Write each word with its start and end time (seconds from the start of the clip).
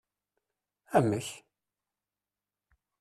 Amek! 0.97 1.27